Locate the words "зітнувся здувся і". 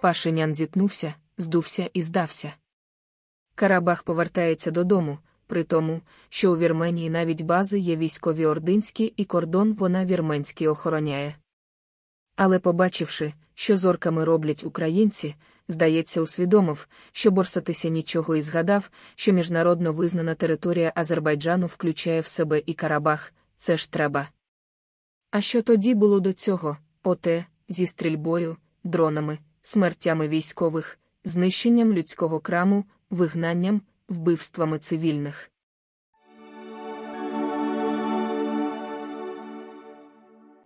0.54-2.02